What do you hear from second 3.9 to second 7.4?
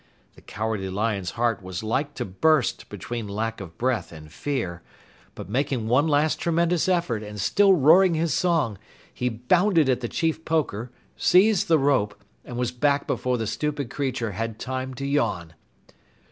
and fear, but making one last tremendous effort and